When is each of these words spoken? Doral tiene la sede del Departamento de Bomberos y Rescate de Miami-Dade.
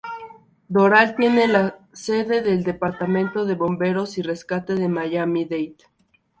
Doral 0.67 1.15
tiene 1.15 1.47
la 1.47 1.77
sede 1.93 2.41
del 2.41 2.63
Departamento 2.63 3.45
de 3.45 3.53
Bomberos 3.53 4.17
y 4.17 4.23
Rescate 4.23 4.73
de 4.73 4.89
Miami-Dade. 4.89 5.75